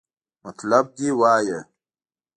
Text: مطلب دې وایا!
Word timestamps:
مطلب 0.43 0.85
دې 0.97 1.09
وایا! 1.19 1.59